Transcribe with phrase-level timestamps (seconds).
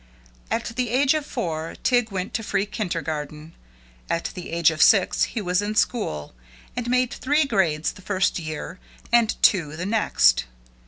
[0.49, 3.53] At the age of four Tig went to free kindergarten;
[4.09, 6.33] at the age of six he was in school,
[6.75, 8.79] and made three grades the first year
[9.11, 10.45] and two the next.